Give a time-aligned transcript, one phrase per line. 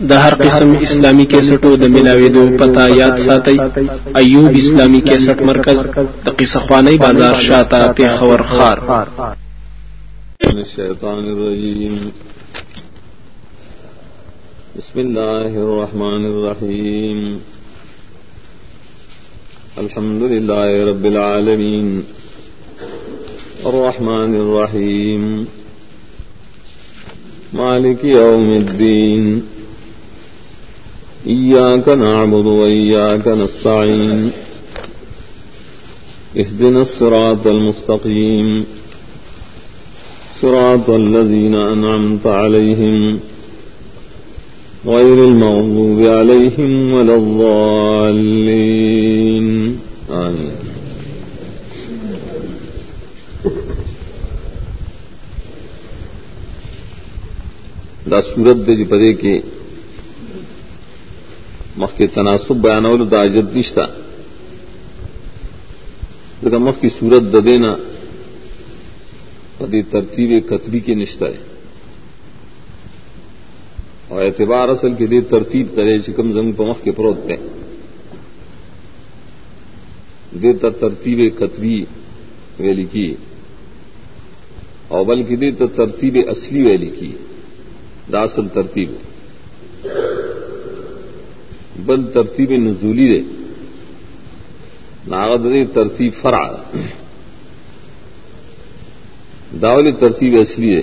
[0.00, 3.56] د هر قسم اسلامی کیسټو د ملاويدو پتا یاد ساتي
[4.20, 5.78] ایوب اسلامی کیسټ مرکز
[6.24, 8.78] د قصه خوانی بازار شاته په خور خار.
[10.46, 11.94] الشیطان الرجیم
[14.76, 17.38] بسم الله الرحمن الرحیم.
[19.84, 21.88] الحمد لله رب العالمين
[23.72, 25.48] الرحمن الرحيم
[27.52, 29.53] مالك يوم الدين
[31.28, 34.28] إياك نعبد وإياك نستعين.
[36.36, 38.64] اهدنا الصراط المستقيم.
[40.40, 43.18] صراط الذين أنعمت عليهم.
[44.86, 48.06] غير المغضوب عليهم ولا الضالين.
[50.08, 50.54] آمين.
[58.10, 59.40] دا سورت دے جی پدے کے
[61.76, 63.84] مخ کے تناسب بیانول دا عجد نشتا
[66.42, 67.72] لیکن مخ کی صورت د دینا
[69.58, 71.42] پدی ترتیب قطبی کے نشتا ہے
[74.08, 77.36] اور اعتبار اصل کے دے ترتیب ترے چکم زنگ پمخ کے پروت ہے
[80.42, 81.84] دے تر ترتیب قطبی
[82.58, 83.08] ویلی کی
[84.88, 87.12] اور بلکہ دے ترتیب اصلی ویلی کی
[88.12, 88.92] داسل ترتیب
[91.86, 93.20] بل ترتیب نزولی دے۔
[95.06, 96.48] ناغد دے ترتیب فرع۔
[99.62, 100.82] داولی ترتیب اصلی دے۔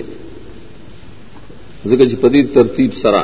[1.86, 3.22] ذکر پدی ترتیب سرا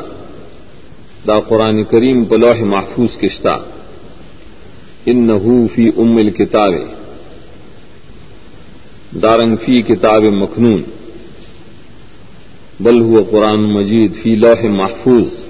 [1.27, 3.55] دا قرآن کریم بلوح محفوظ کشتا۔
[5.07, 5.31] ان
[5.75, 6.73] فی ام الکتاب۔
[9.23, 10.83] دارنگ فی کتاب مخنون
[12.81, 15.48] بل ہوا قرآن مجید فی لوح محفوظ۔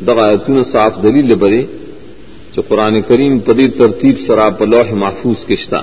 [0.00, 1.62] دغایتون صاف دلیل برے
[2.54, 5.78] جو قرآن کریم پدی ترتیب سرا لوح محفوظ کشتا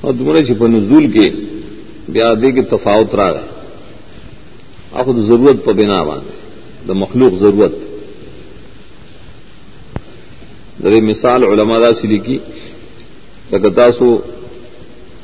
[0.00, 1.28] اور دمرے چھپ نزول کے
[2.12, 3.48] بیادے کے تفاوت را گئے
[5.00, 6.34] آخد ضرورت پہ بنا باندھے
[6.88, 7.74] دا مخلوق ضرورت.
[10.82, 12.36] در مثال علماء دا سی لکھی
[13.52, 14.08] لگتا سو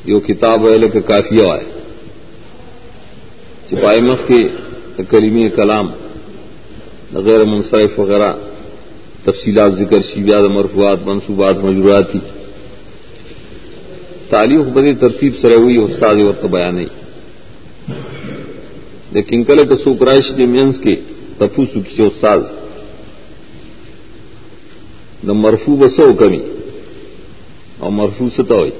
[0.05, 1.65] یہ کتاب ہے لکھ کافی آئے
[3.69, 4.41] چپائے مخ کے
[5.09, 5.87] کریمی کلام.
[7.13, 8.33] غیر منصرف وغیرہ
[9.23, 12.15] تفصیلات ذکر شیویاد مرفوعات، منصوبات مجروعات
[14.29, 16.85] تعلیم خبر ترتیب سرے ہوئی، استاد وقت بیان نہیں۔
[19.11, 20.95] لیکن کل کسو کرائش نے مینس کے
[21.37, 22.39] تفو سکھی استاد۔
[25.23, 26.39] نہ مرفو بسو کمی،
[27.79, 28.71] اور مرفو ست ہوئی۔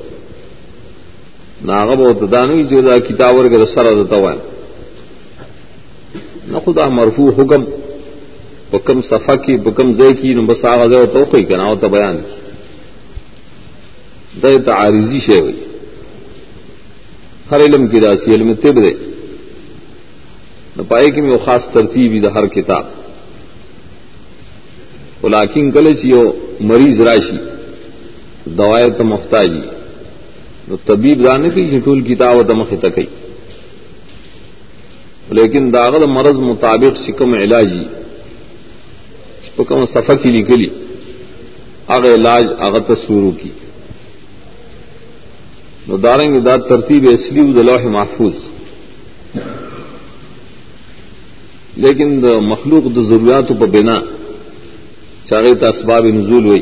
[1.62, 4.34] نہ آگا بہت دانوی جو دا کتاب ورگا سر دتا
[6.48, 7.64] نہ خدا مرفو حکم۔
[8.72, 12.35] بکم صفا کی، بکم زے کی، نو بس آغاز و توقعی کنا ہوتا بیان کی.
[14.41, 15.59] دے تعارضی شے ہوئی.
[17.51, 18.94] ہر علم کی راسی علم طب دے.
[20.75, 22.85] نہ پائے کہ میں وہ خاص ترتیب دا ہر کتاب.
[25.23, 26.11] وہ لاکن کلے چی
[26.59, 27.38] مریض راشی،
[28.57, 29.66] دوائے تو مفتاجی.
[30.67, 33.05] نو طبیب دانے کی ٹول کتاب تمخ تکئی
[35.29, 37.84] لیکن داغد مرض مطابق شکم علاجی.
[39.63, 40.68] کم صفا کی نکلی
[41.88, 43.50] اگ علاج اغت سورو کی۔
[46.03, 48.34] داریں دا ترتیب اصلی لوح محفوظ۔
[51.75, 54.00] لیکن دا مخلوق د ضروریات پر بنا
[55.29, 56.62] چاہے تو اسباب نزول ہوئی۔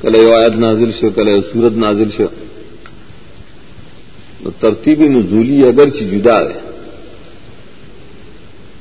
[0.00, 2.26] کل آیت نازل شو کل سورت نازل شو۔
[4.60, 6.68] ترتیب نزولی اگرچہ جدا ہے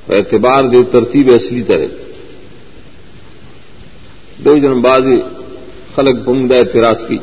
[0.10, 2.07] اعتبار دے ترتیب اصلی طرح
[4.46, 5.08] دو جن باز
[5.96, 7.18] خلق بم دا اعتراض کی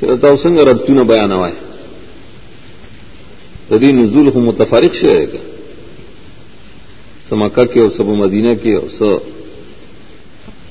[0.00, 1.52] چلتا سنگ ربتو نہ بیان ہوئے۔
[3.68, 5.42] تدی نزول کو متفارق سے رہے گا
[7.28, 9.02] سمکہ کے اور سب مدینہ کے اور س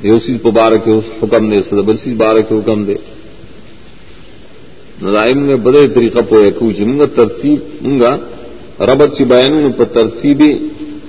[0.03, 0.91] یوسی بارہ کے
[1.23, 2.95] حکم دے سدبرسی بارہ کے حکم دے۔
[5.01, 8.15] نظائم نے بدے طریقہ پویا کوچ منگا ترتیب، منگا
[8.85, 10.43] ربت سے بیان پر ترتیب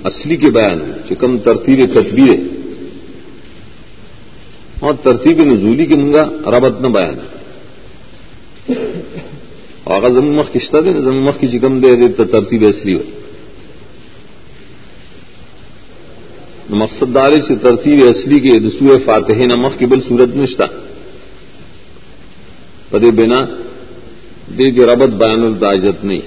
[0.03, 2.56] اصلی کے بیان چکم ترتیب تدبیر
[4.79, 7.15] اور ترتیب نزولی کے منگا ربت نہ بیان۔
[9.85, 13.03] اگر زمین مخ کشتہ دے زمین مخ کی چکم دے دے تو ترتیب اصلی ہو
[16.69, 20.63] مقصد داری سے ترتیب اصلی کے دسو فاتح نمخ کی بل صورت نشتہ۔
[22.89, 23.39] پدے بنا
[24.57, 26.25] دے کے ربت بیان الداجت نہیں۔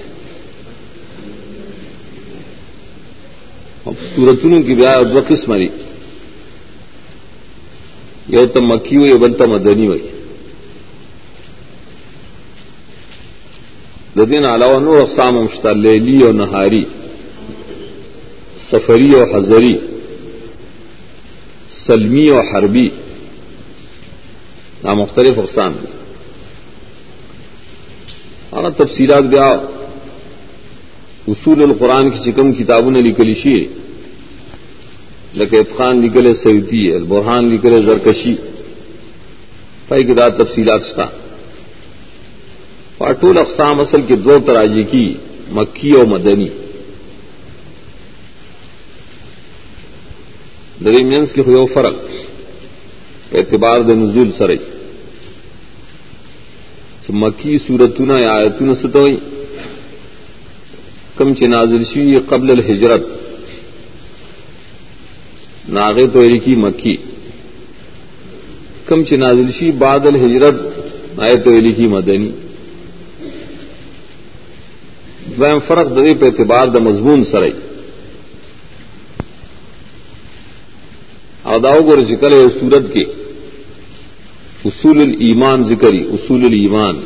[4.15, 5.90] سورتوں کی بیا دو قسم دی
[8.31, 10.07] یو تو مکی ہوئی بل تو مدنی ہوئی
[14.17, 16.83] ددین علاوہ نور اقسام مشتا لیلی اور نہاری
[18.69, 19.77] سفری اور حضری،
[21.71, 22.87] سلمی اور حربی.
[24.83, 25.87] نہ مختلف اقسام دی
[28.53, 29.47] ہاں تفصیلات بیا
[31.27, 33.21] اصول القرآن کی چکم کتابوں نے لکھ
[35.33, 38.35] لیشی لکیت خان لکھلے سعودی البرحان لکھلے زرکشی۔
[39.87, 41.05] پائی کتاب تفصیلات تھا
[42.97, 45.13] پاٹول اقسام اصل کے دو تراجی کی،
[45.51, 46.49] مکی اور مدنی۔
[50.85, 51.95] درمیانس کے ہوئے فرق
[53.31, 54.57] اعتبار د نزول سرئی
[57.09, 59.15] مکی سورتنا یا آیتن ستوئی۔
[61.17, 63.20] کم نازل شوی قبل الحجرت۔
[65.71, 66.97] ناغے تو کی مکی۔
[68.85, 70.55] کم نازل شی بعد الحجرت،
[71.19, 72.31] آئے تو کی مدنی۔
[75.37, 77.51] دویم فرق دری پہ اعتبار د مضمون سرئی
[81.43, 83.03] اداؤ گور ذکر ہے سورت کے۔
[84.65, 87.05] اصول الایمان ذکری، اصول الایمان۔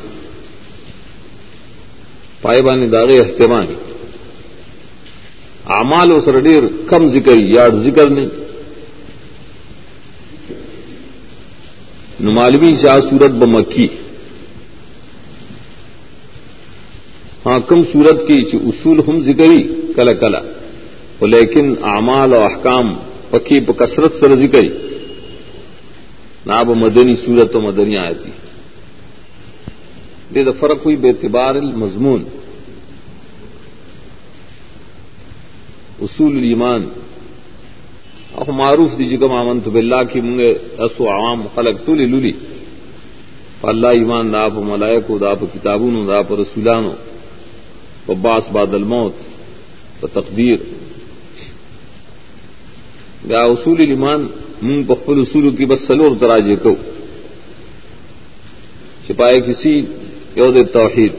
[2.42, 3.74] پائے داغے احتمانی
[5.66, 8.46] اعمال و سر ڈیر کم ذکر یا ذکر نہیں۔
[12.20, 13.88] نمالوی شاہ سورت ب مکی.
[17.46, 19.62] ہاں کم سورت کی اصول ہم ذکری
[19.96, 20.40] کلا کلا.
[21.22, 22.94] لیکن اعمال و احکام
[23.30, 24.70] پکی کثرت سر ذکری.
[26.46, 28.32] نہ مدنی سورت و مدنی آتی
[30.36, 32.24] دے دا فرق ہوئی بے اعتبار المضمون.
[36.02, 36.82] اصول الایمان.
[38.38, 40.54] اب معروف دی جگہ مامنت بلّہ کی منگے
[41.00, 42.32] و عوام خلق تو لولی۔
[43.64, 46.92] اللہ ایمان دا پہ ملائک دا پہ کتابوں دا پہ رسولانو۔
[48.22, 49.14] باس باد الموت
[50.00, 50.56] تقدیر۔
[53.26, 54.28] یا اصول ایمان
[54.62, 56.76] منگ بخل اصول کی بس سلور تراجے کو۔
[59.08, 59.80] چھپائے کسی
[60.36, 61.14] یود توحید۔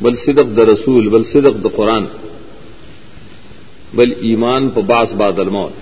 [0.00, 2.27] بل صدق د رسول، بل صدق د قرآن۔
[3.94, 5.72] بل ایمان پہ باس باد الموت.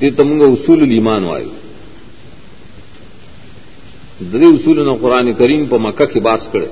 [0.00, 1.50] دے تمگ اصول المان وایو
[4.20, 6.66] ددی اصول نہ قرآن کریم پہ مکہ کی باس کرے.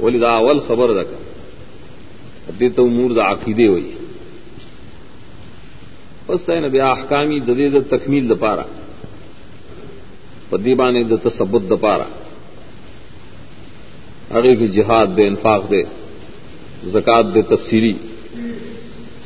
[0.00, 1.18] ولی دا اول خبر رکھا
[2.60, 3.94] دے تو مور دا عقیدے ہوئی.
[6.26, 8.62] بس نبی احکامی ددے د تکمیل د پارا.
[10.50, 12.04] پدیبان د تثبت د پارا.
[14.30, 15.82] اگے کی جہاد دے، انفاق دے.
[16.84, 17.92] زکات دے تفسیری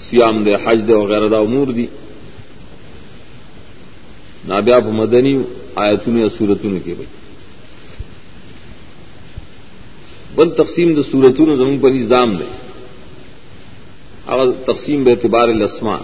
[0.08, 1.86] سیام دے حج دے وغیرہ دا امور دی.
[4.48, 5.34] نابیاب مدنی
[5.74, 7.10] آیتوں یا سورتوں کے بھائی
[10.34, 12.48] بل تقسیم د سورتونو زمون په نظام دی.
[14.28, 16.00] هغه تقسیم به اعتبار الاسماء.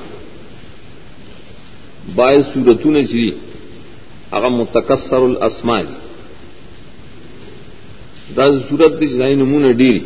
[2.15, 3.35] بای سورتونه چې
[4.33, 5.99] هغه متکثر الاسماء دی
[8.37, 10.01] دا صورت د ځای نمونه ډیری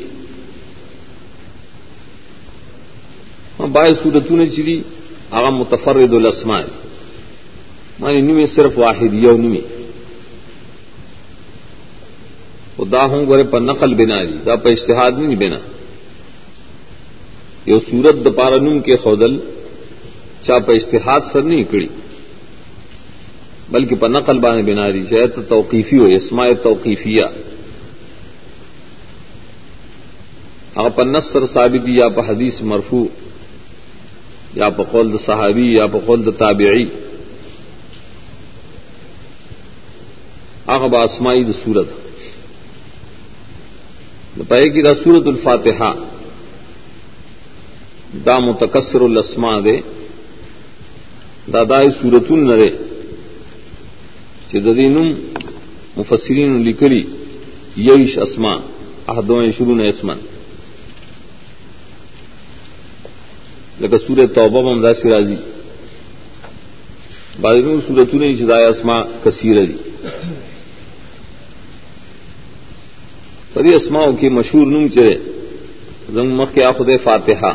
[3.59, 4.81] ہاں باعث سورتون چری
[5.31, 6.59] اگر متفرد الاسما
[8.01, 9.61] مانی نمی صرف واحد، یو نمی
[12.93, 14.37] دا ہوں گورے پر نقل بنا دی.
[14.47, 15.61] دا پر اشتہاد نہیں بنا.
[17.67, 19.37] یہ سورت دپارنم کے خودل
[20.47, 21.87] چاپ اشتہاد سر نہیں کڑی
[23.71, 25.03] بلکہ پنقل نقل بانے بنا دی.
[25.11, 27.27] شاید تو توقیفی ہو اسماء توقیفیہ.
[30.85, 33.07] آپ نصر ثابتی یا پہ حدیث مرفو
[34.57, 36.85] یا پقول صحابی یا پقول تابعی
[40.75, 41.89] آغب آسمائی د سورت
[44.49, 45.93] پائے کی دا سورت الفاتحہ
[48.27, 49.77] دا متکسر الاسما دے
[51.53, 52.69] دادائی سورت النرے
[54.51, 54.97] چدین
[55.97, 57.03] مفسرین لکلی
[57.77, 58.55] یش اسما
[59.07, 60.19] احدوں شروع اسمن
[63.79, 65.37] لیکن سور توبہ ممدا سراجی
[67.41, 69.77] بادن سورت نے شدائے اسما کثیر علی
[73.53, 75.17] پری اسماؤں کی مشہور نم چرے
[76.13, 77.53] زنگ مخ کے آخد فاتحہ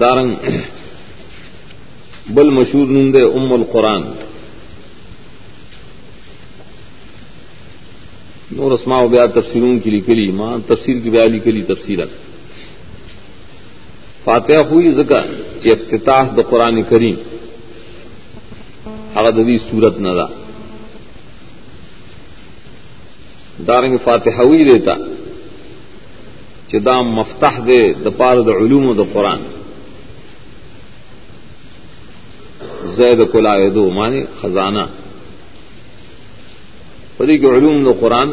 [0.00, 0.34] دارنگ
[2.30, 4.02] بل مشہور نند ام القرآن.
[8.50, 12.00] نور اسماء و بیا تفسیروں کی لکھلی ماں تفسیر کی بیا لکھلی تفصیل
[14.28, 15.22] فاتحه ہوئی ذکر
[15.60, 17.16] چې افتتاح د قران کریم.
[19.16, 20.26] هغه د دې صورت نه ده.
[23.68, 24.96] دارنګ فاتحه وی دیتا
[26.68, 29.40] چې دا مفتاح دی د پاره د علوم د قران
[32.96, 34.84] زید کلایدو معنی خزانه.
[37.18, 38.28] پدې کې علوم د قران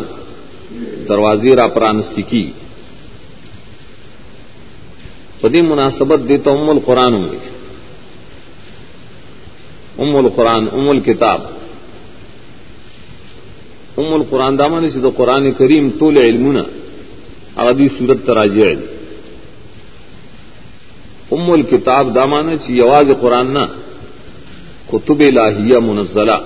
[1.09, 2.45] دروازې را پرانستی کی
[5.41, 7.27] پدی مناسبت دیتا ام القرآن ہوں
[9.97, 11.41] ام القرآن، ام الکتاب.
[13.97, 16.63] ام القرآن دامن سے تو قرآن کریم طول علمنا
[17.55, 18.57] ادی صورت تراج
[21.31, 23.65] ام الکتاب دامان سے یواز قرآن نہ
[24.89, 26.37] کتب لاہیا منزلہ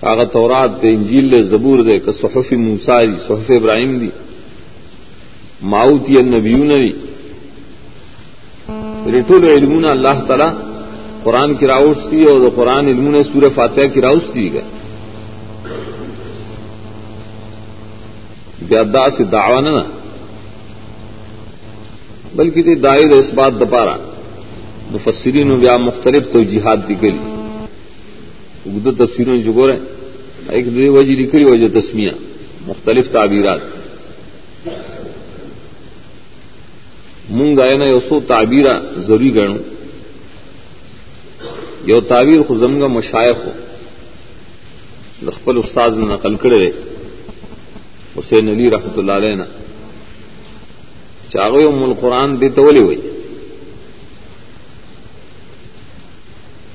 [0.00, 4.10] کاغت اورات دے انجیل دے زبور دے کہ صحف موساری صحف ابراہیم دی
[5.62, 7.10] ماؤتی النبیون دی
[9.12, 10.50] رٹول علمون اللہ تعالی
[11.22, 14.62] قرآن کی راؤس تھی اور قرآن علمون سور فاتحہ کی راؤس تھی گئے۔
[18.62, 19.82] بیادا سے دعوان نہ
[22.34, 23.96] بلکہ تھی دائر اس بات دپارا
[24.90, 27.18] مفسرین و بیا مختلف تو جہاد دی گلی
[28.66, 29.78] اگد تفسیروں جو گور ہے
[30.48, 32.10] ایک دے وجہ لکھری وجہ تسمیہ۔
[32.66, 33.60] مختلف تعبیرات۔
[37.36, 38.66] مونږ غاینا یو سو تعبیر
[39.06, 39.58] ضروری غنو
[41.90, 43.38] یو تعبیر خو زمغه مشایخ
[45.26, 46.70] د خپل استاد نه نقل کړی
[48.16, 49.46] حسین علی رحمت الله علیه نه
[51.32, 53.00] چاغه ام القران دې ته ولي وای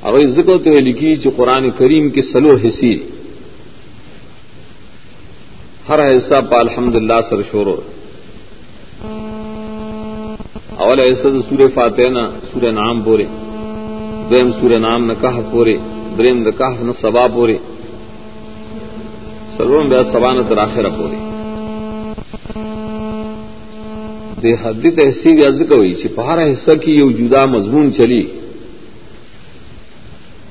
[0.06, 2.94] هغه ذکر ته لیکي چې قران کریم کې سلو حصے
[5.90, 7.80] هر حصہ په الحمدلله سره شروع
[10.86, 13.24] اول ایسا تو سورہ فاتح نہ سورہ نام پورے
[14.30, 15.74] دیم سورہ نام نہ کہ پورے،
[16.18, 17.58] دریم نہ کہ نہ سبا پورے۔
[19.58, 21.15] سلوم بیا سبا نہ تراخر پورے۔
[24.42, 28.22] دے حدی تحصیل یا ذکر ہوئی چھپارا حصہ کی یہ جدا مضمون چلی۔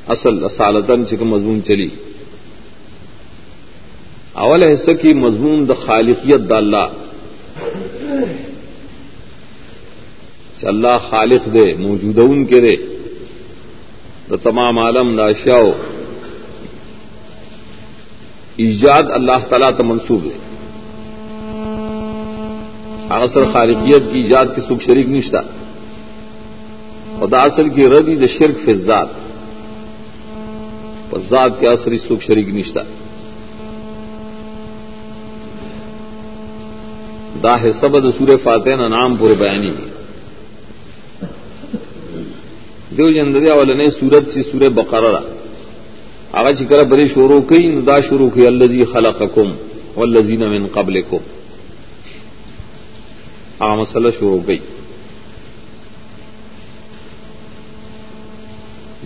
[0.08, 1.88] اصل اصالتن چکم مضمون چلی۔
[4.32, 7.03] اول حصہ کی مضمون دا خالقیت دا اللہ۔
[10.66, 12.76] اللہ خالق دے موجود ان کے دے۔
[14.30, 15.58] دا تمام عالم، دا اشیاء
[18.56, 20.38] ایجاد اللہ تعالیٰ تو منسوب ہے
[23.10, 25.36] اصل خالقیت کی ایجاد کے سکھ شریک نشتہ
[27.20, 29.06] خدا اصل کی ردی دا شرک فضاد
[31.30, 32.80] ذات کے اثری سکھ شریک نشتہ
[37.42, 39.93] دا ہے سبد سور فاتح نام پورے بیانی۔
[42.96, 45.20] دیو جندریا والے نے سورت سی سورہ بقرہ
[46.38, 49.50] آگا چکر بری شورو کئی دا شروع کی اللہ جی خلق کم
[50.52, 51.18] من قبل کو
[53.58, 54.58] آ مسئلہ شروع گئی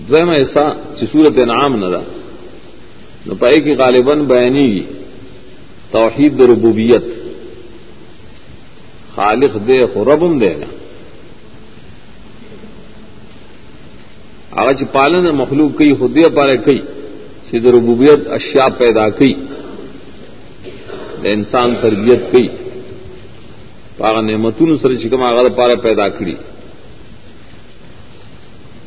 [0.09, 0.64] دویم ایسا
[1.12, 2.02] صورت انعام نہ دا.
[3.26, 4.68] نہ پائے کہ غالباً بیانی
[5.90, 7.04] توحید ربوبیت.
[9.14, 10.66] خالق دے ربم دے گا
[14.58, 16.80] آج پالن مخلوق کئی خدے پارے کئی
[17.48, 19.32] سید ربوبیت اشیاء پیدا کی
[21.24, 22.46] انسان تربیت کی
[23.98, 26.34] پاغ نعمتون سر چکم آغاز پارے پیدا کری۔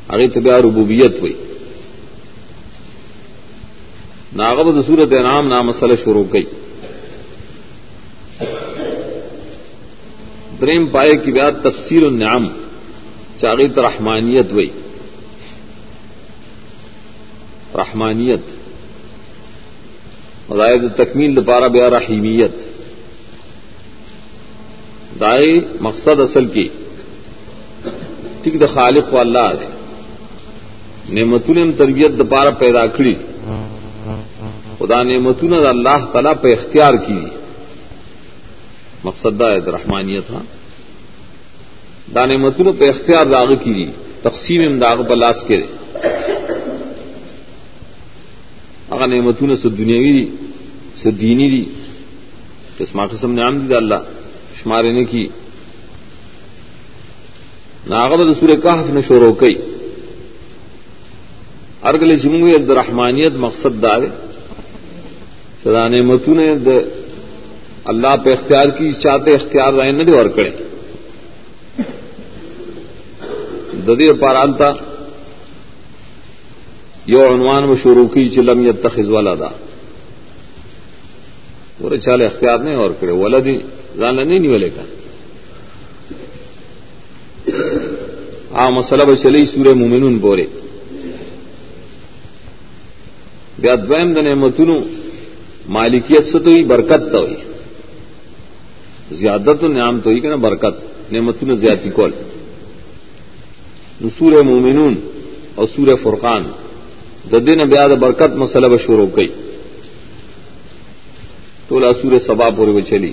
[0.07, 1.33] اگے تو بیا ربوبیت ہوئی۔
[4.35, 6.43] ناغب صورت نام نام مسئلہ شروع کی
[10.61, 12.47] دریم پائے کی بیا تفسیر النعم
[13.37, 14.69] چاغیت رحمانیت ہوئی۔
[17.75, 18.41] رحمانیت۔
[20.51, 22.51] ہدایت تکمیل دوبارہ بیا رحیمیت۔
[25.19, 26.69] دائیں مقصد اصل کی۔
[28.41, 29.69] ٹھیک دا خالق و اللہ ہے
[31.09, 33.15] نعمتون تربیت دوبارہ پیدا کری۔
[34.79, 37.19] خدا نعمتون اللہ تعالی پہ اختیار کی۔
[39.03, 40.43] مقصد دا رحمانیت ہاں۔
[42.15, 45.61] دا نعمتون پہ اختیار داغ کی۔ تقسیم امداغ بلاس کرے
[49.01, 50.25] اگر نعمتون سے دنیاوی دی
[51.01, 51.63] سے دینی دی
[52.77, 54.01] تو اس قسم نے عام دی اللہ
[54.61, 55.27] شمارے نے کی
[57.87, 59.55] ناغبت سورہ کہف نے شورو کئی
[61.83, 64.01] ارگل جموں رحمانیت مقصد دار
[65.63, 66.49] سدا نعمتوں نے
[67.85, 70.51] اللہ پہ اختیار کی چاہتے اختیار رہے نہ اور کریں
[73.85, 74.69] ددی پارانتا
[77.07, 79.47] یو عنوان و شروع کی چلم یا تخذ والا دا
[81.77, 83.57] پورے چالے اختیار نہیں اور کرے والا دی
[83.95, 84.81] نہیں نہیں والے کا
[88.51, 90.45] آ مسلب چلی سورہ مومنون بورے۔
[93.59, 94.79] بیا دویم د نعمتونو،
[95.69, 97.35] مالکیت سے تو ہی برکت تو ہوئی۔
[99.11, 102.11] زیادت نعام تو ہی کہ نا برکت، نعمتونو زیادتی کول۔
[104.19, 104.95] سور مومنون
[105.55, 106.41] اور سور فرقان۔
[107.29, 109.27] ددن بیاد برکت مسلب شروع کئی
[111.67, 113.11] تولا سور سبا پورے وہ چلی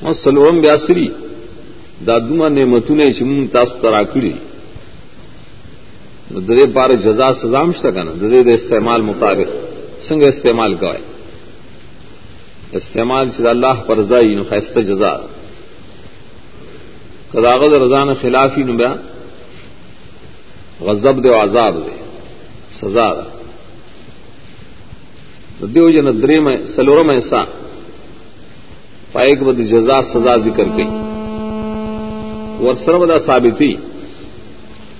[0.00, 1.08] اور سلورم بیاسری
[2.06, 4.32] دادما نے متنے چمن تاس تراکڑی
[6.30, 9.50] ددے پار جزا سزا سزام کا نا ددے دے استعمال مطابق.
[10.08, 11.02] سنگ استعمال کا ہے
[12.78, 15.12] استعمال چد اللہ پر زائی خیست جزا.
[17.32, 18.92] کداغذ رضان خلافی نبیا
[20.80, 21.96] غزب دے عذاب دے.
[22.80, 23.08] سزا
[25.74, 27.40] دیو جن درے میں سلورم ایسا
[29.12, 30.90] پائک بد جزا سزا ذکر گئی
[32.60, 33.72] اور سربدا ثابتی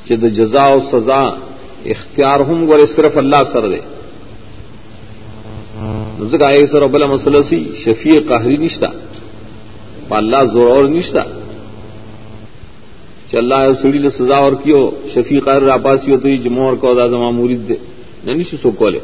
[0.06, 1.23] جد جزا و سزا
[1.92, 3.80] اختیار ہوں ور صرف اللہ سر دے.
[6.44, 8.87] آئے سر ابلا مسلسی سی، شفیع قہری نشتا.
[10.11, 11.23] اللہ زور اور نشتا.
[13.32, 17.30] چل رہا ہے سڑی نے سزا اور کیو، شفیق راپاسی ہوتی جمع اور کو زما
[17.30, 17.75] مورید دے۔
[18.25, 18.99] نہیں سو کولے۔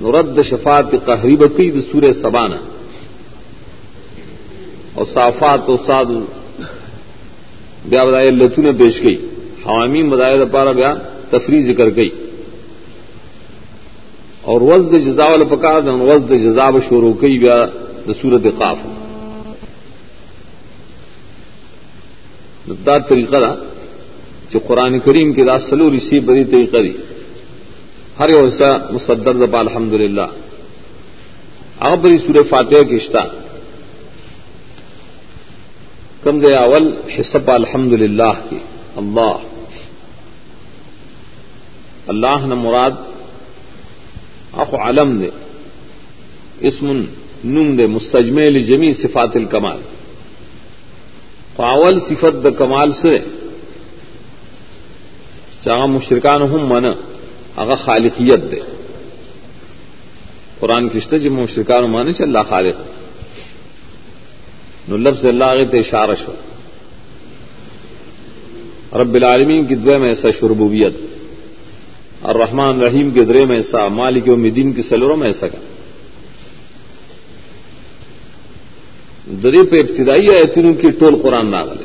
[0.00, 2.56] نرد شفات قہری بکی سور سبانا
[4.94, 6.04] اور صافات استاد
[7.84, 9.16] بیا بدائے لتو نے پیش گئی
[9.66, 10.94] حوامی بدائے پارا بیا
[11.30, 12.08] تفریح ذکر گئی
[14.42, 17.60] اور وزد جزا پکا وزد جزاب شور کئی بیا
[18.22, 18.78] سورت قاف۔
[22.66, 23.52] دا طریقہ دا
[24.50, 26.92] جو قرآن کریم کے سلو رسی بڑی طریقہ دی
[28.18, 30.26] ہر ویسا مصدر دبا الحمد للہ
[31.80, 33.24] آپ بڑی سورہ فاتح کی اشتا
[36.22, 36.84] کم دے اول؟
[37.18, 38.58] حصہ الحمد للہ کی
[38.96, 39.36] اللہ
[42.06, 42.90] اللہ نے مراد
[44.52, 45.30] آپ علم دے
[46.68, 46.86] اسم
[47.44, 49.80] نم دے مستجمل جمی صفات الکمال.
[51.56, 53.18] پاول صفت د کمال سے
[55.64, 56.84] چاہ مشرکان ہوں من
[57.56, 58.60] اگر خالقیت دے
[60.60, 62.76] قرآن کشت جب مشرکان مانے چ اللہ خالق.
[64.88, 66.34] نو لفظ اللہ آگے تو ہو
[69.02, 70.94] رب العالمین کی دعے میں ایسا شربوبیت.
[72.22, 75.58] اور رحمان رحیم کے درے میں ایسا مالک و مدین کی سلوروں میں ایسا کا
[79.26, 81.82] دری پہ ابتدائی آئے کی ٹول قرآن ناول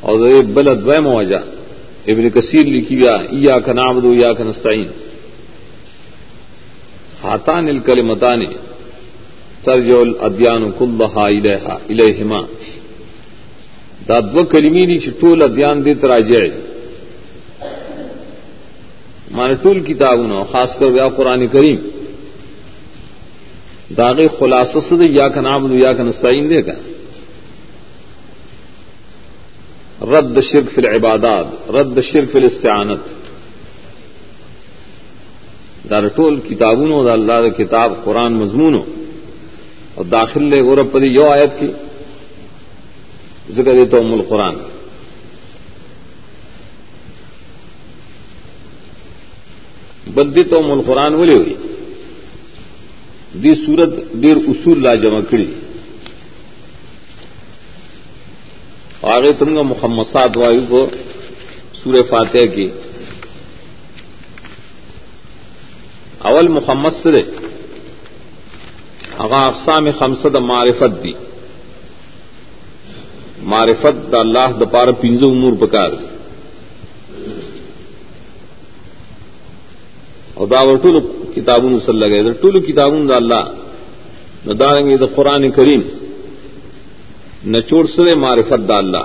[0.00, 1.38] اور دری بل ادوائے مواجہ
[2.12, 4.86] ابن کثیر لکھی گیا یا کا نام دو یا کا نستعین
[7.22, 8.44] ہاتان الکل متان
[9.64, 12.40] ترج الدیان کلحا الہما
[14.08, 16.48] دادو کلمی نی ٹول ادیان دے تراجائے
[19.30, 20.18] مانے ٹول کتاب
[20.52, 21.76] خاص کر ویا قرآن کریم.
[23.96, 24.76] داغ خلاص
[25.10, 26.76] یا کا نام یا کا نسائن دے گا
[30.12, 33.04] رد شرک فل عبادات رد شرک فل استعانت
[35.90, 38.74] دار ٹول کتابوں دا اللہ دا کتاب، قرآن مضمون
[39.94, 41.70] اور داخل لے غورب پری یو آیت کی
[43.56, 44.56] ذکر دیتا ام القرآن.
[50.14, 51.54] بدی تو ام القرآن بولی ہوئی
[53.42, 53.90] دی صورت
[54.22, 55.54] دیر اصول لا جمع کری۔
[59.02, 60.86] آگے تم کا محمد سات وایو کو
[61.74, 62.68] سورہ فاتح کی۔
[66.18, 67.20] اول محمد سے
[69.18, 71.10] اغا اقسام خمسد معرفت دی۔
[73.38, 76.06] معرفت دا اللہ دپار پنجو امور پکار دی۔
[80.34, 83.42] اور داوٹول کتابوں سل لگے دا ٹول کتابوں دا اللہ
[84.46, 85.82] نہ داریں گے دا قرآن کریم.
[87.52, 89.04] نہ چوڑ سرے معرفت دا اللہ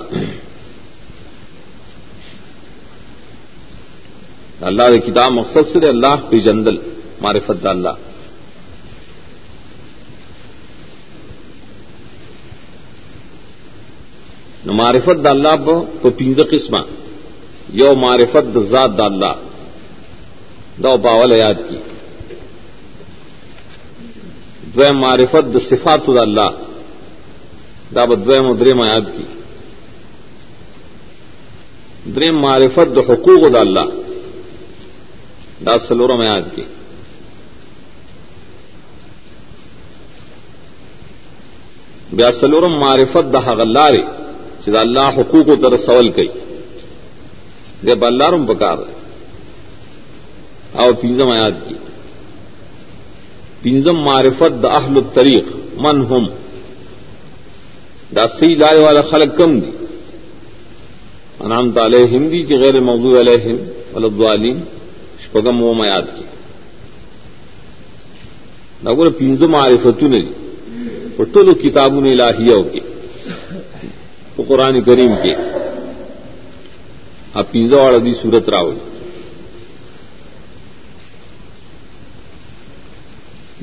[4.70, 6.76] اللہ دے کتاب مقصد سے اللہ پی جندل
[7.22, 7.96] معرفت دا اللہ
[14.66, 16.82] نہ معرفت دا اللہ پہ پنج قسمہ
[17.82, 19.34] یو معرفت ذات دا اللہ
[20.84, 21.78] دو باول یاد کی.
[24.76, 26.50] دویم معرفت د صفات دا اللہ
[27.96, 29.26] دا بدویم و دریم یاد کی
[32.16, 33.88] دریم معرفت د حقوق دا اللہ
[35.66, 36.66] دا سلورم یاد کی
[42.18, 44.04] بیا سلورم معرفت د حغلارے
[44.64, 46.30] چې دا الله حقوق تر سوال کوي
[47.86, 48.78] دے بلارم پکار
[50.80, 51.76] او پنجم آیات کی
[53.64, 55.46] پنجم معرفت دا اہل الطریق،
[55.84, 56.24] من ہم
[58.16, 59.72] دا سی لائے والا خلق کم دی.
[61.40, 63.58] انعام تعالی ہندی کی غیر موضوع علیہم
[63.94, 64.58] ولدوالین
[65.24, 66.26] شپگم وہ میاد کی.
[68.86, 70.34] نگر پنجم معرفتوں نے دی.
[71.62, 72.80] کتابوں نے لاہیوں کے
[74.48, 75.34] قرآن کریم کے
[77.34, 78.78] اب پنجا والا دی سورت راوی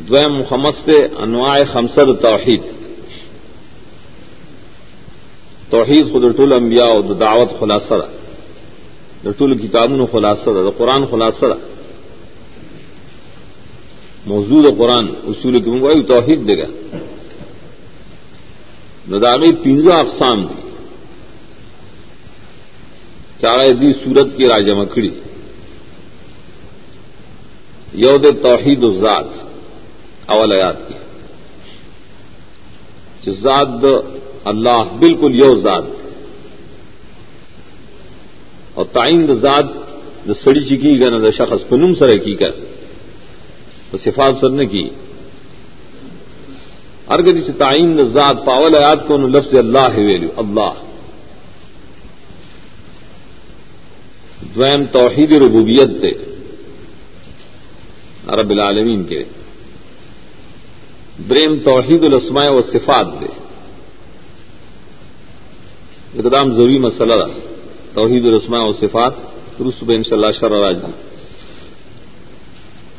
[0.08, 2.62] دویم محمد سے انواع خمسد توحید.
[5.70, 7.94] توحید خود رٹول انبیاء اور دعوت خلاصہ
[9.26, 11.46] رٹول کتابوں خلاصہ قرآن خلاصہ
[14.26, 16.68] موجود قرآن، اصول کی منگوائی توحید دے گا
[19.10, 20.60] نداغی پنجا اقسام دی
[23.40, 25.08] چاہے دی سورت کی راجہ مکڑی
[27.94, 29.47] یود توحید و ذات.
[30.28, 30.94] اول آیات کی۔
[33.32, 33.68] ذات
[34.44, 35.82] اللہ بالکل یو ذات۔
[38.74, 39.64] اور تعین ذات
[40.26, 42.50] جو سڑی چکی گا نہ شخص پنم سر کی کر
[43.98, 44.88] صفات سر نے کی۔
[47.08, 50.72] ارگدی سے تعین ذات پاول آیات کو لفظ اللہ ویلو اللہ۔
[54.54, 56.36] دویم توحید ربوبیت دے۔
[58.28, 59.22] رب العالمین کے۔
[61.30, 63.26] دریم توحید الاسماء و صفات دے
[66.18, 67.38] اقدام ضروری مسئلہ رہا
[67.94, 69.14] توحید الاسماء و صفات
[69.58, 70.76] درست بے انشاء اللہ شر راج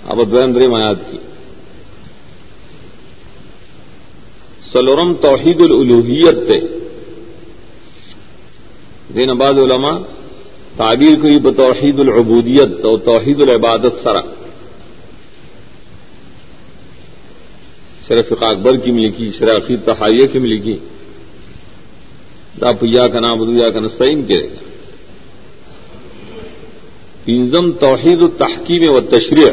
[0.06, 1.18] اب دویم دریم آیات کی۔
[4.72, 6.68] سلورم توحید الالوحیت دے۔
[9.16, 9.98] دین آباد علماء
[10.78, 14.39] تعبیر کوئی بتوحید العبودیت تو توحید العبادت سرا۔
[18.10, 20.78] شرف اکبر کی ملکی شرافی تحائیہ کی ملکی
[22.62, 24.60] دا پیا کا نام بدیا کا نسطین کرے گا
[27.26, 29.52] پنزم توحید التحکیم و تشریح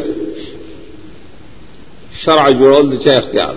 [2.19, 3.55] شرع جوڑول چاہ اختیار۔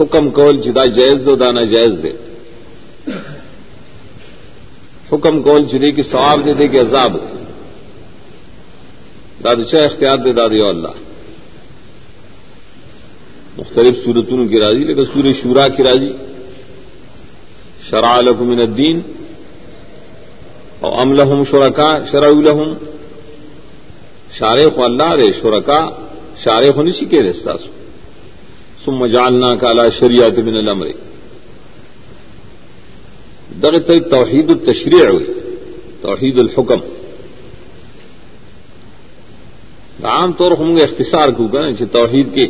[0.00, 2.10] حکم کول جدا جائز دو دانا جائز دے۔
[5.12, 7.16] حکم کون چلے کہ ثواب دے دے کہ عذاب۔
[9.44, 11.09] داد شاہ اختیار دے دادی اللہ۔
[13.58, 16.12] مختلف صورتوں کی راضی، لیکن سور شورا کی راضی.
[17.88, 19.00] شرع لکم من الدین
[20.80, 22.72] اور ام لہم شرکا شرع لہم.
[24.38, 25.80] شارے کو اللہ رے شرکا
[26.42, 27.70] شارے کو نہیں سیکھے رے ساسو
[28.84, 30.86] سم جالنا کالا شریعت من الامر.
[33.62, 33.74] در
[34.10, 35.26] توحید التشریع ہوئی
[36.00, 36.80] توحید الحکم.
[40.12, 42.46] عام طور ہوں گے اختصار کو کہ توحید کے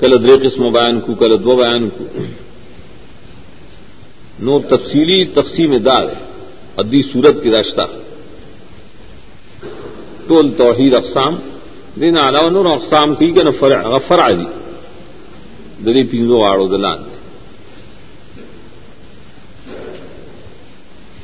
[0.00, 2.04] کل در قسم بیان کو، کل دو بیان کو۔
[4.38, 6.06] نور تفصیلی تقسیم دار
[6.76, 7.82] ادی صورت کی راستہ
[10.26, 11.34] ٹول توحید اقسام
[12.00, 13.50] دین علاوہ نور اقسام کی کہ نہ
[14.08, 14.44] فرع دی۔
[15.86, 16.98] دری پینزو آڑو دلان۔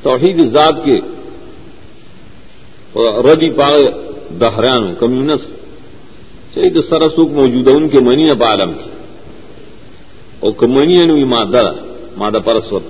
[0.01, 0.99] توحید ذات کے
[2.95, 3.79] ردی پاگ
[4.39, 5.47] دہران کمیونس
[6.55, 8.89] چاہیے تو سرسوک موجود ہے، ان کے منی نہ پالم کی۔
[10.39, 11.73] اور کمنی نو مادہ
[12.17, 12.83] مادہ پرسوت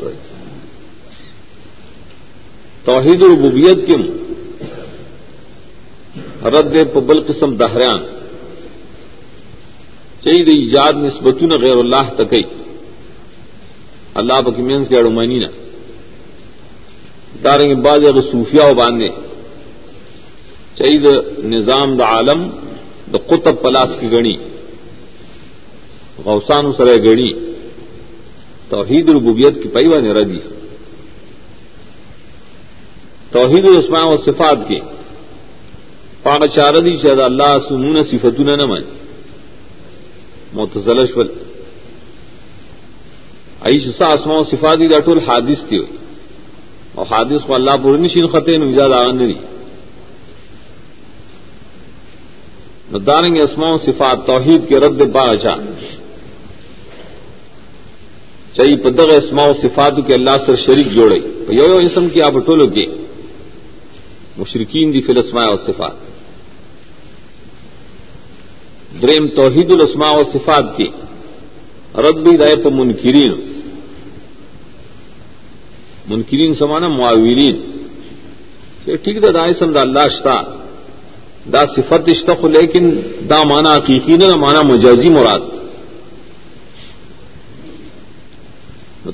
[2.85, 3.95] توحید الربوبیت کے
[6.49, 7.99] رد پبل قسم دہریان۔
[10.23, 12.43] چاہیے ایجاد نسبتوں غیر اللہ تکئی
[14.13, 15.47] اللہ بکمینس کے اڑمنی نہ
[17.43, 19.09] داریں بعض اگر صوفیہ و باندھے۔
[20.77, 21.11] چاہیے
[21.43, 22.49] نظام دا عالم
[23.13, 24.35] دا قطب پلاس کی گڑی
[26.25, 27.31] غوثان سر گڑی
[28.69, 30.39] توحید الربوبیت کی پیوا نے ردی.
[33.31, 34.79] توحید الاسماء و صفات کے
[36.23, 38.83] پاک چاردی شاید اللہ سنون صفتون نہ مان
[40.53, 41.27] معتزلشول
[43.61, 45.79] عیش سا اسماء و صفات دا ٹول حادث تھی
[46.95, 49.41] اور حادث کو اللہ پورنی شین خطے نزاد آغن نہیں
[52.99, 55.55] دارنگ اسماء صفات توحید کے رد بادشاہ
[58.53, 61.15] چاہیے پدغ اسماء و صفات کے اللہ سے شریک جوڑے۔
[61.49, 62.81] یو یو اسم کی آپ ٹولو کے
[64.37, 65.93] مشرقین دی فل اسماء و صفات۔
[69.01, 70.87] دریم توحید الاسماء و صفات کی۔
[71.95, 73.61] رد بھی رائے پر منکرین۔
[76.07, 77.61] منکرین سمانا معاویرین
[78.85, 80.60] ٹھیک دا دائیں سمدا اللہ شتا۔
[81.45, 82.89] دا صفت اشتخ لیکن
[83.29, 85.39] دا مانا حقیقی نہ مانا مجازی مراد.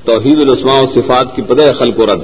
[0.06, 2.22] توحید الاسماء و صفات کی پتہ خلق و رد.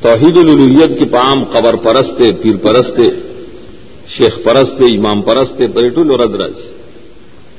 [0.00, 3.00] توحید الولیت کی پام قبر پرست، پیر پرست،
[4.08, 6.52] شیخ پرست، امام پرست پریٹول و رد راج.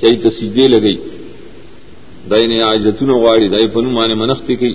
[0.02, 0.98] چاہیے تو سیدھے لگئی.
[2.30, 4.74] دئی نے آج جتن اگاڑی دئی پنو مانے منختی کی.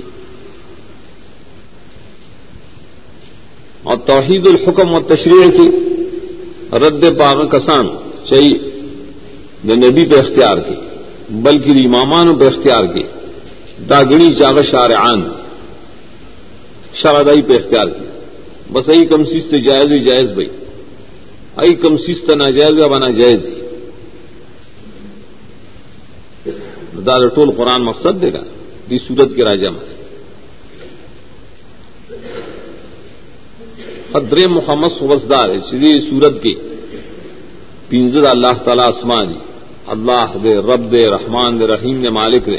[3.88, 5.68] اور توحید الحکم و تشریح کی
[6.72, 7.86] رد پاغ کسان،
[8.28, 8.56] چاہیے
[9.64, 10.74] نبی پہ اختیار کی،
[11.30, 13.02] بلکہ امامانوں پہ اختیار کی،
[13.88, 15.20] داگڑی چاغ شارعان
[16.94, 18.06] شارادائی پہ اختیار کی۔
[18.72, 20.48] بس ای کم سست جائز ہی جائز بھائی۔
[21.56, 23.54] ای کم سست ناجائز یا جائز ہی
[27.06, 28.40] دار ٹول قرآن مقصد دے گا،
[28.90, 29.97] دی صورت کے راجہ میں۔
[34.14, 36.54] حدر محمد وزدار سری سورت کے
[37.88, 39.26] پنجر اللہ تعالی آسمان
[39.86, 42.56] اللہ دے، رب دے، رحمان دے، رحیم دے مالک دے۔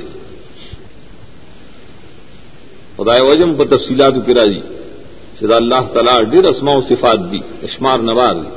[2.98, 4.60] خدائے وجم پر تفصیلات کرا جی
[5.40, 8.50] شدہ اللہ تعالیٰ ڈر اسماء و صفات دی، اشمار نوار دی۔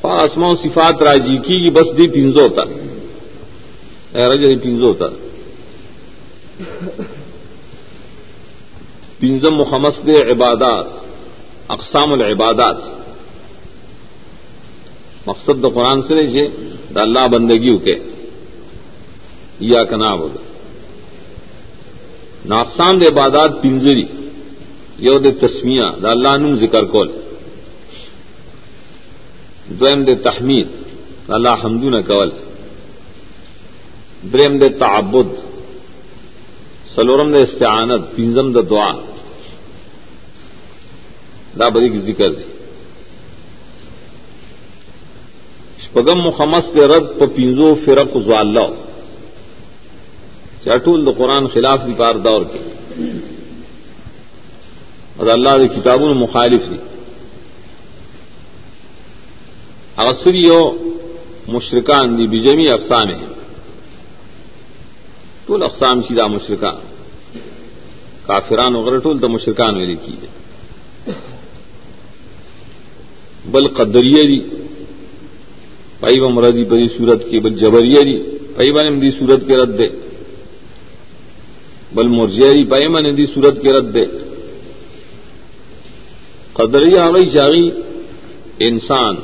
[0.00, 2.62] فا اسماء و صفات راجی کی بس دی پنجو ہوتا۔
[4.14, 4.94] رج دی پنزو
[9.18, 11.03] پنزم محمد دے عبادات۔
[11.68, 12.76] اقسام العبادات۔
[15.26, 16.48] مقصد تو قرآن سے نہیں
[16.94, 17.94] دا اللہ بندگی کے۔
[19.60, 20.44] یا کناب ہو گئے
[22.44, 24.04] ناقسام عبادات پنجری،
[24.98, 27.12] یو دے تسمیہ، دا اللہ نم ذکر کول۔
[29.68, 30.68] دوم دے تحمید،
[31.28, 32.30] دا اللہ حمدون کول۔
[34.32, 35.40] درم دے تعبد۔
[36.86, 39.13] سلورم دے استعانت، پنجم دے دعا۔
[41.58, 42.44] دا بری کی ذکر دی.
[45.84, 48.66] شپغم مخمس دے رد په پینزو فرق زوالو
[50.64, 52.60] چاټول د قران خلاف دی کار دور کې
[55.18, 56.78] اور الله دے کتابونو مخالف دي
[59.98, 60.60] هغه سریو
[61.54, 63.34] مشرکان دی بجمی اقسام ہیں
[65.46, 66.76] ټول اقسام چې دا مشرکان.
[68.26, 70.28] کافرانو غره ټول د مشرکان ویل کیږي.
[73.52, 74.42] بل قدریه دي.
[76.00, 78.18] پای و مرادی په دې صورت کې بل جبریه دي.
[78.56, 79.88] پای باندې دې صورت کې رد ده
[81.94, 84.08] بل مرجئه دي پای باندې دې صورت کې رد ده
[86.54, 87.72] قدریه هغه شاغي
[88.60, 89.14] انسان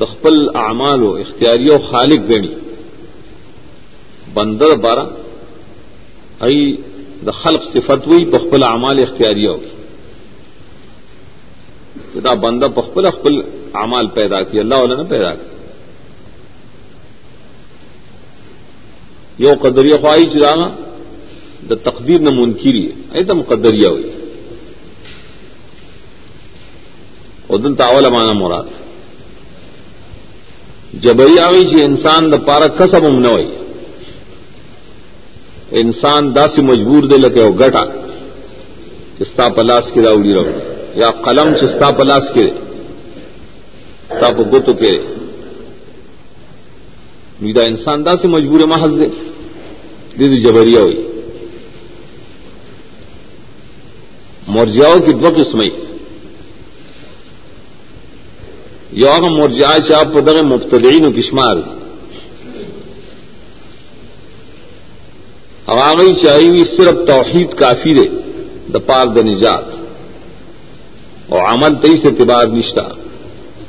[0.00, 2.54] د خپل اعمال او اختیاری او خالق غني
[4.34, 5.06] بندر بارا
[6.46, 6.76] ای
[7.26, 9.58] د خلق صفت وی په خپل اعمال اختیاری او.
[12.24, 13.32] دا بندہ پخپل اخبل
[13.74, 15.52] اعمال پیدا کی، اللہ علیہ نے پیدا کی۔
[19.38, 20.68] یو قدریہ خواہی چرانا
[21.70, 24.12] دا تقدیر نہ منکری ہے۔ ایک دم قدریہ ہوئی۔
[27.46, 28.62] اور دل تاول مانا مراد۔
[31.00, 33.56] جبری آئی جی انسان دا پارا کسب ام نہ ہوئی
[35.70, 37.84] انسان داسی مجبور دے لگے ہو گٹا
[39.18, 42.50] استا پلاس کی راؤڑی راؤڑی یا قلم چستا پلاس کے
[44.08, 44.96] تاپ گتو کے۔
[47.40, 49.06] میدا انسان دا سے مجبور محض دے۔
[50.18, 51.08] دے جبریہ ہوئی۔
[54.48, 55.76] مرجیاؤں کی دو قسمیں
[58.92, 61.56] یا مرجیا چاپ در مبتدعین و کشمار۔
[65.66, 68.20] عوامی چاہیے صرف توحید کافی دے،
[68.72, 69.81] دا پاک دا نجات۔
[71.28, 72.88] اور عمل تیس اعتبار نشتہ۔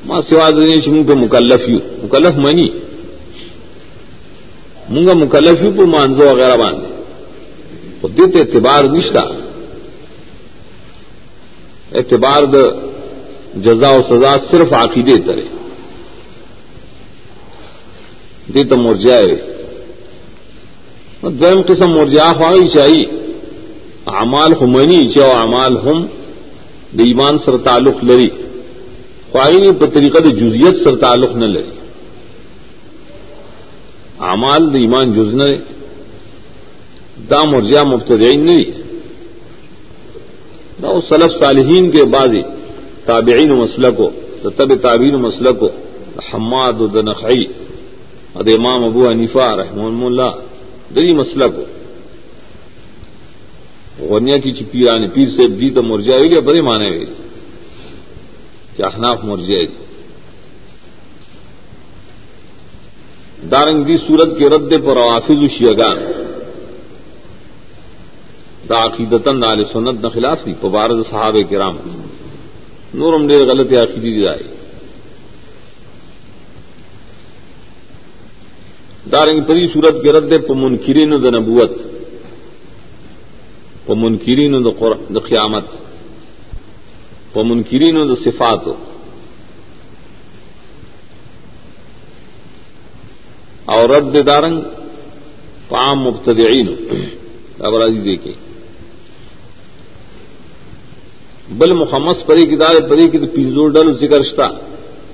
[0.05, 2.67] ماں سواد ریش منگ پہ مکلف یو۔ مکلف منی۔
[4.89, 6.87] منگا مکلف یو پہ مانزو وغیرہ باندھے
[8.01, 9.25] تو دت اعتبار نشتہ۔
[11.93, 12.55] اعتبار د
[13.55, 15.45] جزا و سزا صرف عقیدے ترے
[18.53, 19.19] دے تو مرجا
[21.21, 23.05] دوم قسم مرجا خواہ چاہیے
[24.05, 26.05] اعمال ہم منی چاہو، اعمال ہم
[26.97, 28.29] د ایمان سر تعلق لری
[29.31, 31.71] خواہی پر طریقہ د جزیت سر تعلق نہ لری
[34.29, 35.47] اعمال د ایمان جز نہ
[37.29, 38.65] دا مرجیا مفتدین نہیں
[40.81, 42.41] دا سلف صالحین کے بازی
[43.05, 44.09] تابعین و مسلک ہو
[44.57, 45.69] تب تعبین و مسلک ہو
[46.27, 47.43] حماد و دنخی
[48.35, 50.31] اد امام ابو حنیفہ رحم اللہ
[50.95, 51.63] دری مسلک ہو
[53.99, 57.05] غنیا کی چپی آنے پیر سے دی تو مرجا ہوئی بڑے مانے ہوئی
[58.75, 59.65] کہ احناف مرجائے
[63.51, 65.97] دارنگ دی صورت کے رد پر آفز شیگان
[68.69, 71.77] دا عقیدتن نال سنت نہ خلاف تھی پبارد صحاب کرام۔
[72.93, 74.25] نورم ڈیر غلط عقیدی دی
[79.11, 81.92] دارنگ پری صورت کے رد پمن کرین د نبوت۔
[83.93, 85.65] پمن کرین د قیامت.
[87.33, 88.67] پمن کرین د صفات
[93.65, 94.59] اور رد دارنگ
[95.67, 96.67] پام مبتدعین
[97.59, 98.33] اب راضی دیکھیں
[101.57, 104.47] بل محمد پری دار پری کی تو ڈل ذکرشتا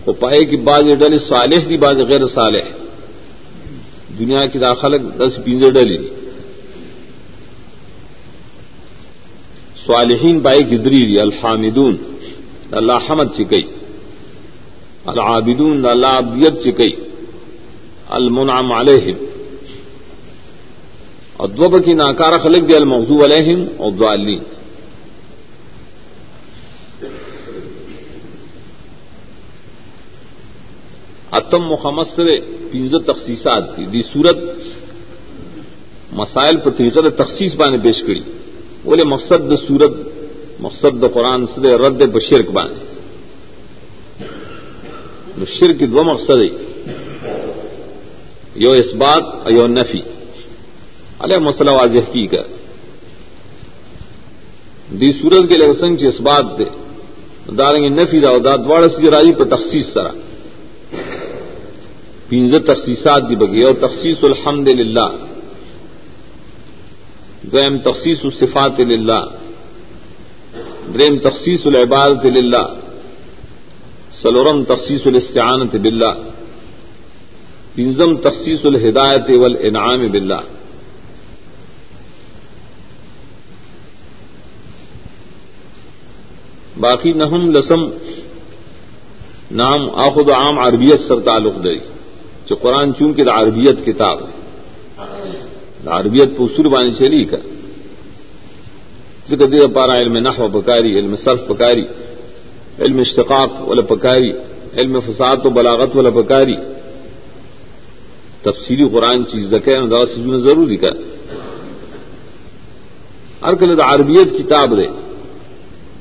[0.06, 2.66] وہ پائے کہ بعض ڈل صالح دی بعض غیر صالح.
[4.20, 5.98] دنیا کی داخل دس پینزے ڈلی
[9.90, 11.96] صالحین بائی گدری دی الحامدون
[12.72, 13.62] اللہ حمد چکئی.
[15.06, 16.92] العابدون اللہ عبدیت چکئی.
[18.10, 19.26] المنعم علیہم.
[21.38, 21.50] اور
[21.80, 23.92] کی ناکارہ خلق دی الموضوع علیہم اور
[31.32, 32.40] اتم محمد سے
[32.72, 34.38] پنج تخصیصات تھی دی صورت
[36.12, 38.22] مسائل پر طریقہ تخصیص بانے پیش کری.
[38.90, 39.92] بولے مقصد صورت
[40.60, 42.90] مقصد قرآن سے رد بشرک بانے
[45.48, 46.40] شرک دو مقصد
[48.56, 50.02] یو اس بات یو نفی۔
[51.20, 52.46] علیہ مسئلہ واضح کی کر
[55.00, 56.68] دی صورت کے لیے سنگ اثبات دے۔
[57.52, 60.12] دارنگ نفی دا داد واڑ سی راجی پر تخصیص سرا۔
[62.30, 65.08] پنج تخصیصات دی بگی اور تخصیص الحمد للہ
[67.52, 69.22] دویم تخصیص الصفات للہ،
[70.94, 72.66] دریم تخصیص العبادت للہ،
[74.22, 76.14] سلورم تخصیص الاستعانت باللہ
[77.76, 80.42] پنزم تخصیص الہدایت والانعام باللہ۔
[86.80, 87.84] باقی نہم لسم،
[89.52, 91.80] نام آخد عام عربیت سر تعلق دئی
[92.46, 94.20] جو قرآن چون کے عربیت کتاب
[95.88, 97.38] عربیت پسر بانی چلی کا
[99.30, 101.84] ذکر دے پارا علم نحو پکاری، علم صرف پکاری،
[102.80, 104.32] علم اشتقاق والا پکاری،
[104.78, 106.56] علم فساد و بلاغت والا پکاری۔
[108.42, 109.76] تفصیلی قرآن چیز دکے
[110.14, 110.92] سجن ضروری کا
[113.42, 114.88] ارکل عربیت کتاب دے۔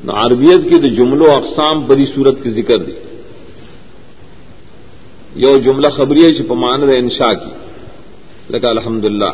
[0.08, 2.92] عربیت کی تو جملوں اقسام بڑی صورت کی ذکر دی
[5.34, 7.50] یو جملہ خبری ہے پمان رہے انشا کی۔
[8.50, 9.32] لگا الحمد للہ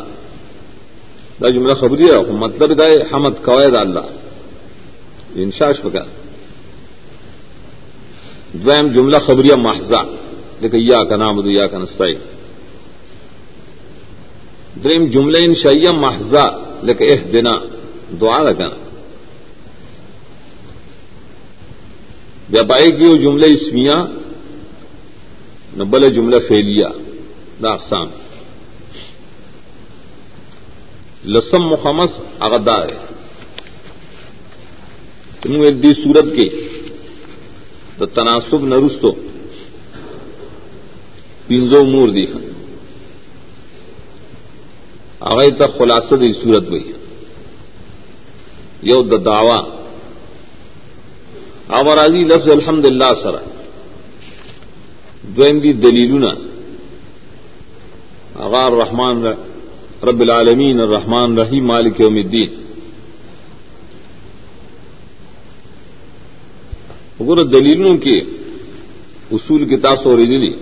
[1.41, 4.05] دا جملہ خبری ہے مطلب دا حمد قوید اللہ۔
[5.35, 6.03] انشاش پکا
[8.53, 10.01] دویم جملہ خبریہ محضا۔
[10.59, 12.15] لیکن یا کا نام یا کا نسائی
[14.83, 16.43] دریم جملہ انشائیہ محضا۔
[16.83, 17.51] لیکن اح دینا
[18.21, 18.69] دعا رکھنا
[22.49, 24.03] ویاپائی کی وہ جملے اسمیاں
[25.77, 26.87] نہ بل جملہ فیلیا
[27.63, 28.07] دا اقسام۔
[31.25, 33.05] لسم مخمس اغدا ہے۔
[35.71, 36.49] دی صورت کے
[37.97, 39.11] تو تناسب نرستو۔
[41.47, 42.25] پنزو مور دی۔
[45.19, 46.91] اغی تک خلاصہ دی صورت گئی
[48.81, 49.75] یو دا دعوی۔
[51.67, 53.37] آوازی لفظ الحمد للہ سرا
[55.37, 56.27] دی دلیلنا
[58.35, 59.23] اغار رحمان
[60.03, 62.49] رب العالمین الرحمن رحیم مالک یوم الدین.
[67.19, 68.17] اگر دلیلوں کے
[69.31, 70.53] اصول کے تاثر دلی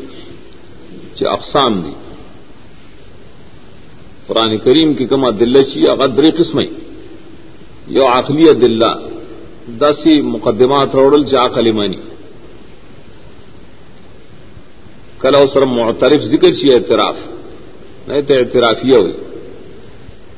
[1.16, 1.94] چ اقسام دی
[4.28, 6.60] قرآن کریم کی کما دلچی اغدری قسم
[7.88, 8.94] یو آخلی دلہ
[9.82, 12.02] دسی مقدمات روڑل چ آخلی مانی.
[15.22, 17.33] کل اوسر معترف ذکر چی اعتراف.
[18.08, 19.16] نه ته اعترافیه وي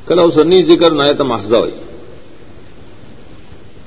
[0.07, 1.75] کله اوسنی ذکر نه ته محضه وي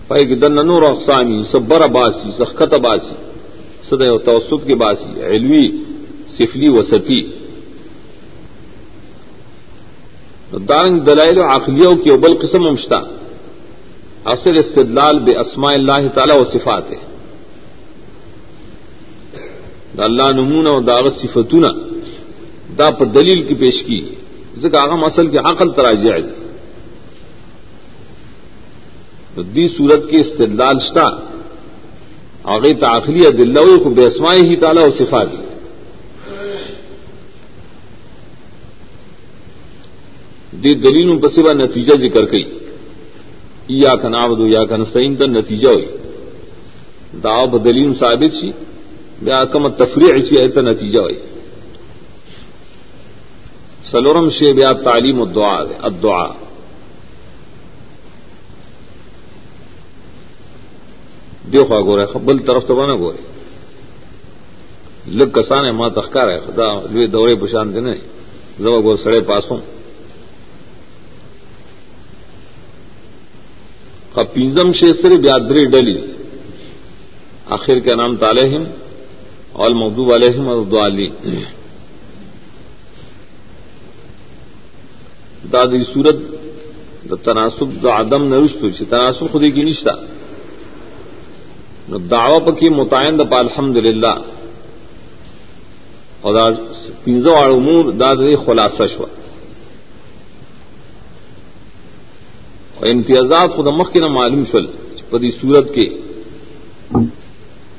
[0.09, 3.17] پای کې د نور اقسامی صبر باسی زخکت باسی
[3.89, 5.67] صدا یو توسط کې باسی علوی
[6.37, 7.23] سفلی وسطی
[10.53, 13.01] دارنګ دلایل عقلیو کې بل قسم مشتا
[14.35, 16.85] اصل استدلال به اسماء الله تعالی او صفات
[19.97, 21.71] ده الله نمونه او داغه صفاتونه
[22.79, 24.01] دا پر دلیل کی پیش کی
[24.57, 26.23] ذکر آغم اصل کی عقل تراجع ہے
[29.35, 31.09] تو دی صورت کی استدلال شتا
[32.47, 34.07] آگے تاخلی دلو کو بے
[34.41, 35.33] ہی تعالی و صفات
[40.55, 42.45] دی دلیل پسیبا نتیجہ ذکر کئی
[43.75, 45.87] یا کا نابدو یا کا نسین کا نتیجہ ہوئی
[47.23, 48.51] داو دلیل ثابت سی
[49.23, 51.19] بیا کم تفریح سی ہے نتیجہ ہوئی
[53.91, 55.57] سلورم شے بیا تعلیم الدعا.
[55.89, 56.27] الدعا
[61.53, 63.21] دیکھو گورے بل طرف تو بنا گورے.
[65.19, 67.95] لگ کسان ہے ماں تخکار ہے خدا لوے دورے پشان دینے
[68.59, 69.61] زبا گور سڑے پاس ہوں.
[74.33, 75.99] پینزم شیسر بیادری ڈلی.
[77.57, 78.65] آخر کے نام تالحم
[79.53, 81.09] اور محبوب علیہم اور دعلی
[85.53, 86.17] دادی صورت
[87.11, 89.95] دا تناسب آدم نرست ہوئی تناسب خودی کی نشتہ
[92.11, 94.15] دعوی پکی متعین دپا الحمد للہ
[96.21, 96.45] اور دا
[97.05, 99.07] پینزو اور امور داد خلاصہ شوا
[102.75, 104.67] اور امتیازات خود مخ کے نہ معلوم شل
[105.11, 105.89] پدی صورت کے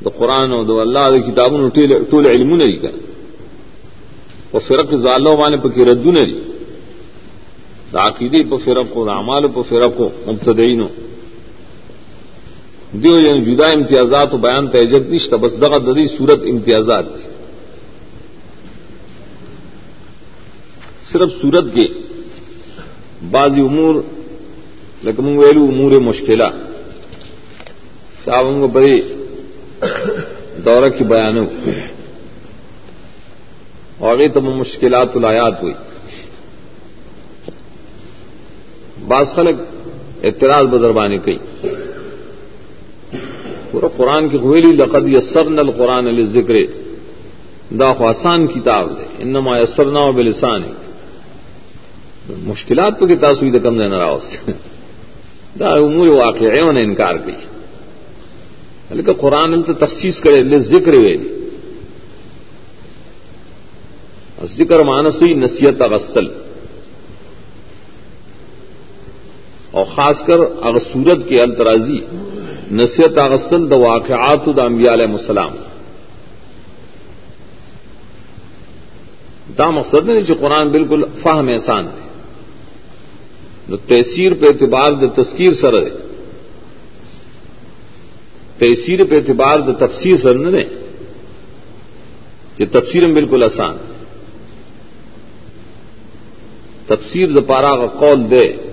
[0.06, 1.70] دا قرآن اور دا اللہ دا کتابوں
[2.10, 2.98] ٹول علم نہیں کر
[4.54, 6.59] وہ فرق ظالوں والے پکی ردو نہیں
[7.98, 10.84] عقیدے پہ فرق ہو رامال پہ فرق ہو مبتدئین
[12.94, 17.30] دیو یعنی جدا امتیازات و بیان تیجت نشت بس دغا ددی صورت امتیازات تھی۔
[21.12, 21.82] صرف صورت کے
[23.32, 23.96] بعض امور
[25.02, 26.44] لیکن ویلو امور مشکلہ۔
[28.26, 29.02] صاحب بڑے
[30.66, 31.46] دورہ کی بیانوں۔
[33.98, 35.74] اور یہ تم مشکلات الایات ہوئی۔
[39.10, 39.58] بعض خلق
[40.24, 41.36] اعتراض بدربانی کی
[43.72, 46.56] پورا قرآن کی قویلی لقد یسر نل قرآن علی ذکر
[47.80, 50.62] دا آسان کتاب دے انما یسرنا و بلسان
[52.46, 54.18] مشکلات پہ کتاب سوئی دا کم دینا رہا
[55.60, 57.38] دا امور واقع نے انکار کی
[58.90, 61.36] لیکن قرآن تو تخصیص کرے لے ذکر ویلی
[64.58, 66.28] ذکر مانسی نصیحت اغسل۔
[69.72, 72.00] اور خاص کر اگر سورت کے الترازی
[72.72, 75.52] نصیحت اغسل دا واقعات دا انبیاء علیہ السلام.
[79.58, 82.08] دا مقصد نہیں جو قرآن بالکل فہم احسان ہے
[83.88, 85.90] تحصیر پہ اعتبار د تذکیر سر ہے
[88.58, 90.70] تحصیر پہ اعتبار د تفسیر سر نہ دیں
[92.58, 93.78] کہ تفسیر بالکل آسان
[96.88, 98.69] تفسیر د پارا کا قول دے.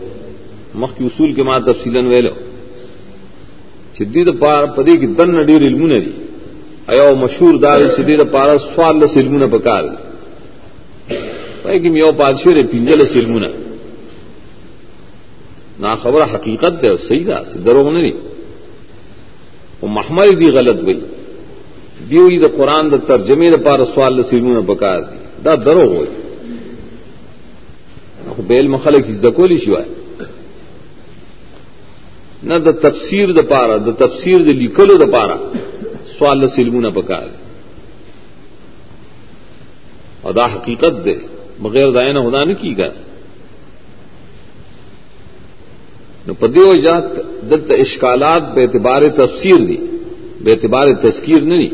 [0.83, 2.35] مخکې اصول کې ما تفصیلا ویلو.
[3.97, 6.13] چې دې د پار پدې کې دن ډېر علمونه دي.
[6.93, 9.97] ایو مشهور دا چې دې د پار سوال له علمونه پکار دي.
[11.63, 13.49] پای کې یو پادشي لري پنځل علمونه.
[15.81, 18.15] نا خبره حقیقت ده صحیح ده دروغ نه دي.
[19.81, 20.99] او محمل دی غلط وي
[22.11, 25.17] دیوی د قران د ترجمه لپاره سوال لسیمونه پکار دي.
[25.45, 26.07] دا دروغ وي
[28.37, 29.89] خو بیل مخالک ذکولی شوای
[32.43, 35.37] نہ د تفسیر د پارا د تفسیر د لیکلو د پارا۔
[36.19, 37.17] سوال سلمو نہ پکا
[40.23, 41.15] اور دا حقیقت دے،
[41.63, 42.89] بغیر دائنا ہونا نہیں کی گا۔
[46.39, 47.05] پدیو جات
[47.51, 49.77] دت اشکالات بے اعتبار تفسیر دی،
[50.41, 51.69] بے اعتبار تذکیر نہیں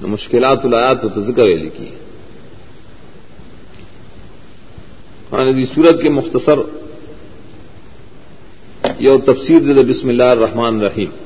[0.00, 1.90] نہ مشکلات الایات تو ذکر لکھی۔
[5.32, 6.58] ہاں دی صورت کے مختصر
[8.98, 11.25] یو تفسیر دے بسم اللہ الرحمن الرحیم۔